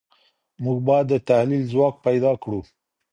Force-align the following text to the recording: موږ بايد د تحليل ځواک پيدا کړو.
موږ 0.63 0.77
بايد 0.87 1.05
د 1.09 1.13
تحليل 1.27 1.63
ځواک 1.71 1.95
پيدا 2.05 2.31
کړو. 2.43 2.59